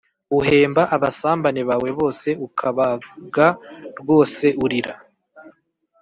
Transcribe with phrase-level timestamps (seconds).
[0.39, 3.01] uhemba abasambane bawe bose ukabag
[3.99, 4.93] rwoseurira